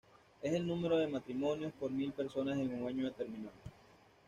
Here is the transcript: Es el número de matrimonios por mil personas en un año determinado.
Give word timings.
Es 0.41 0.51
el 0.51 0.65
número 0.65 0.97
de 0.97 1.05
matrimonios 1.05 1.73
por 1.79 1.91
mil 1.91 2.11
personas 2.11 2.57
en 2.57 2.73
un 2.81 2.87
año 2.87 3.03
determinado. 3.05 3.53